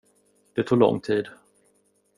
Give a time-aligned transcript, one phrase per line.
[0.53, 1.27] Det tog lång tid.